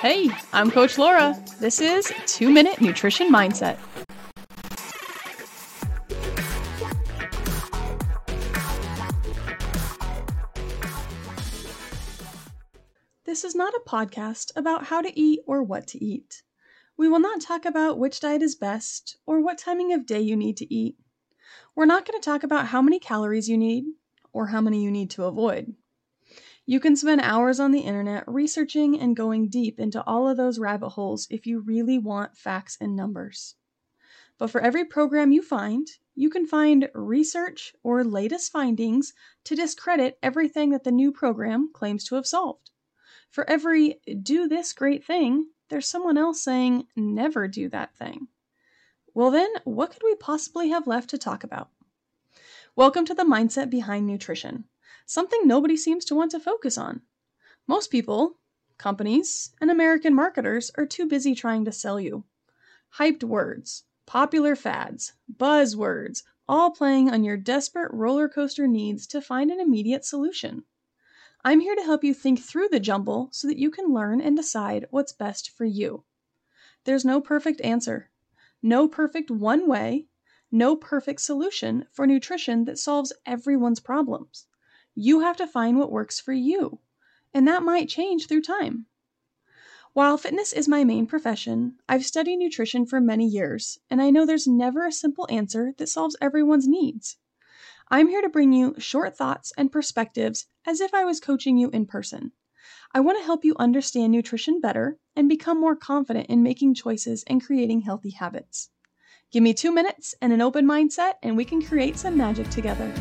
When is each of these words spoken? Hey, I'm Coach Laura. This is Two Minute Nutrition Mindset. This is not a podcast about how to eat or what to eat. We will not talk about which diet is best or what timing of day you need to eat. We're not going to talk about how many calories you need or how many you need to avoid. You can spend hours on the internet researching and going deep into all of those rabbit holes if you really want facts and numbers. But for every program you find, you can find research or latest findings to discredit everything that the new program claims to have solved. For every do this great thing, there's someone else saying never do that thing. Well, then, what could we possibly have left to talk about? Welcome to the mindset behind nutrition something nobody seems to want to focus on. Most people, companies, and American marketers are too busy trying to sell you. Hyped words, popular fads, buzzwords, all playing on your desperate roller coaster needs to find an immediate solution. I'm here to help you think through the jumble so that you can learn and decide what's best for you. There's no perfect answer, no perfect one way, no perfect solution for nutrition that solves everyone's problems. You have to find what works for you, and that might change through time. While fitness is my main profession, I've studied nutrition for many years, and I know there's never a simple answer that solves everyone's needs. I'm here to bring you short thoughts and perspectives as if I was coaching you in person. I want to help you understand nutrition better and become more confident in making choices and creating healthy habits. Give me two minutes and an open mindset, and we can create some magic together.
Hey, 0.00 0.28
I'm 0.52 0.70
Coach 0.70 0.98
Laura. 0.98 1.42
This 1.60 1.80
is 1.80 2.12
Two 2.26 2.50
Minute 2.50 2.80
Nutrition 2.80 3.30
Mindset. 3.30 3.78
This 13.24 13.44
is 13.44 13.54
not 13.54 13.74
a 13.74 13.80
podcast 13.88 14.52
about 14.54 14.84
how 14.84 15.02
to 15.02 15.18
eat 15.18 15.40
or 15.46 15.62
what 15.62 15.86
to 15.88 16.04
eat. 16.04 16.42
We 16.96 17.08
will 17.08 17.18
not 17.18 17.40
talk 17.40 17.64
about 17.64 17.98
which 17.98 18.20
diet 18.20 18.42
is 18.42 18.54
best 18.54 19.16
or 19.26 19.40
what 19.40 19.58
timing 19.58 19.92
of 19.92 20.06
day 20.06 20.20
you 20.20 20.36
need 20.36 20.56
to 20.58 20.72
eat. 20.72 20.96
We're 21.74 21.86
not 21.86 22.06
going 22.06 22.20
to 22.20 22.24
talk 22.24 22.44
about 22.44 22.68
how 22.68 22.80
many 22.80 23.00
calories 23.00 23.48
you 23.48 23.58
need 23.58 23.84
or 24.32 24.46
how 24.46 24.60
many 24.60 24.84
you 24.84 24.90
need 24.90 25.10
to 25.10 25.24
avoid. 25.24 25.74
You 26.66 26.80
can 26.80 26.96
spend 26.96 27.20
hours 27.20 27.60
on 27.60 27.72
the 27.72 27.80
internet 27.80 28.24
researching 28.26 28.98
and 28.98 29.14
going 29.14 29.48
deep 29.50 29.78
into 29.78 30.02
all 30.04 30.26
of 30.26 30.38
those 30.38 30.58
rabbit 30.58 30.90
holes 30.90 31.26
if 31.28 31.46
you 31.46 31.60
really 31.60 31.98
want 31.98 32.38
facts 32.38 32.78
and 32.80 32.96
numbers. 32.96 33.56
But 34.38 34.48
for 34.48 34.62
every 34.62 34.86
program 34.86 35.30
you 35.30 35.42
find, 35.42 35.86
you 36.14 36.30
can 36.30 36.46
find 36.46 36.88
research 36.94 37.74
or 37.82 38.02
latest 38.02 38.50
findings 38.50 39.12
to 39.44 39.54
discredit 39.54 40.18
everything 40.22 40.70
that 40.70 40.84
the 40.84 40.90
new 40.90 41.12
program 41.12 41.70
claims 41.70 42.02
to 42.04 42.14
have 42.14 42.26
solved. 42.26 42.70
For 43.30 43.48
every 43.48 44.00
do 44.22 44.48
this 44.48 44.72
great 44.72 45.04
thing, 45.04 45.50
there's 45.68 45.86
someone 45.86 46.16
else 46.16 46.42
saying 46.42 46.86
never 46.96 47.46
do 47.46 47.68
that 47.68 47.94
thing. 47.94 48.28
Well, 49.12 49.30
then, 49.30 49.50
what 49.64 49.90
could 49.90 50.02
we 50.02 50.14
possibly 50.14 50.70
have 50.70 50.86
left 50.86 51.10
to 51.10 51.18
talk 51.18 51.44
about? 51.44 51.68
Welcome 52.74 53.04
to 53.04 53.14
the 53.14 53.24
mindset 53.24 53.68
behind 53.68 54.06
nutrition 54.06 54.64
something 55.06 55.40
nobody 55.44 55.76
seems 55.76 56.04
to 56.04 56.14
want 56.14 56.30
to 56.30 56.40
focus 56.40 56.76
on. 56.76 57.02
Most 57.66 57.90
people, 57.90 58.38
companies, 58.76 59.54
and 59.60 59.70
American 59.70 60.14
marketers 60.14 60.70
are 60.76 60.86
too 60.86 61.06
busy 61.06 61.34
trying 61.34 61.64
to 61.64 61.72
sell 61.72 61.98
you. 61.98 62.24
Hyped 62.98 63.24
words, 63.24 63.84
popular 64.06 64.54
fads, 64.54 65.14
buzzwords, 65.34 66.22
all 66.46 66.70
playing 66.70 67.10
on 67.10 67.24
your 67.24 67.36
desperate 67.36 67.92
roller 67.92 68.28
coaster 68.28 68.66
needs 68.66 69.06
to 69.06 69.22
find 69.22 69.50
an 69.50 69.60
immediate 69.60 70.04
solution. 70.04 70.64
I'm 71.42 71.60
here 71.60 71.74
to 71.74 71.82
help 71.82 72.04
you 72.04 72.14
think 72.14 72.40
through 72.40 72.68
the 72.68 72.80
jumble 72.80 73.28
so 73.32 73.48
that 73.48 73.58
you 73.58 73.70
can 73.70 73.92
learn 73.92 74.20
and 74.20 74.36
decide 74.36 74.86
what's 74.90 75.12
best 75.12 75.50
for 75.50 75.64
you. 75.64 76.04
There's 76.84 77.04
no 77.04 77.20
perfect 77.20 77.60
answer, 77.62 78.10
no 78.62 78.88
perfect 78.88 79.30
one 79.30 79.66
way, 79.66 80.06
no 80.50 80.76
perfect 80.76 81.20
solution 81.20 81.86
for 81.90 82.06
nutrition 82.06 82.64
that 82.66 82.78
solves 82.78 83.12
everyone's 83.26 83.80
problems. 83.80 84.46
You 84.94 85.20
have 85.20 85.36
to 85.38 85.46
find 85.46 85.78
what 85.78 85.90
works 85.90 86.20
for 86.20 86.32
you, 86.32 86.78
and 87.32 87.48
that 87.48 87.62
might 87.62 87.88
change 87.88 88.26
through 88.26 88.42
time. 88.42 88.86
While 89.92 90.18
fitness 90.18 90.52
is 90.52 90.68
my 90.68 90.82
main 90.84 91.06
profession, 91.06 91.76
I've 91.88 92.04
studied 92.04 92.36
nutrition 92.36 92.84
for 92.84 93.00
many 93.00 93.26
years, 93.26 93.78
and 93.90 94.02
I 94.02 94.10
know 94.10 94.26
there's 94.26 94.46
never 94.46 94.86
a 94.86 94.92
simple 94.92 95.26
answer 95.30 95.72
that 95.78 95.88
solves 95.88 96.16
everyone's 96.20 96.66
needs. 96.66 97.16
I'm 97.88 98.08
here 98.08 98.22
to 98.22 98.28
bring 98.28 98.52
you 98.52 98.74
short 98.78 99.16
thoughts 99.16 99.52
and 99.56 99.70
perspectives 99.70 100.46
as 100.66 100.80
if 100.80 100.94
I 100.94 101.04
was 101.04 101.20
coaching 101.20 101.58
you 101.58 101.70
in 101.70 101.86
person. 101.86 102.32
I 102.92 103.00
want 103.00 103.18
to 103.18 103.24
help 103.24 103.44
you 103.44 103.54
understand 103.58 104.12
nutrition 104.12 104.60
better 104.60 104.98
and 105.14 105.28
become 105.28 105.60
more 105.60 105.76
confident 105.76 106.26
in 106.26 106.42
making 106.42 106.74
choices 106.74 107.22
and 107.26 107.44
creating 107.44 107.82
healthy 107.82 108.10
habits. 108.10 108.70
Give 109.30 109.42
me 109.42 109.54
two 109.54 109.72
minutes 109.72 110.14
and 110.20 110.32
an 110.32 110.40
open 110.40 110.66
mindset, 110.66 111.14
and 111.22 111.36
we 111.36 111.44
can 111.44 111.62
create 111.62 111.98
some 111.98 112.16
magic 112.16 112.48
together. 112.50 112.92